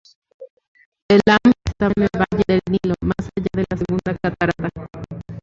El 1.11 1.21
Iam 1.27 1.53
estaba 1.63 1.93
en 1.95 2.03
el 2.05 2.09
valle 2.17 2.43
del 2.47 2.61
Nilo, 2.71 2.95
más 3.01 3.29
allá 3.37 3.45
de 3.53 3.65
la 3.69 3.77
segunda 3.77 4.17
catarata. 4.19 4.87